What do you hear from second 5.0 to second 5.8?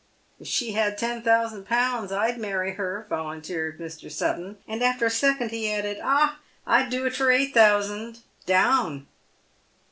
a second he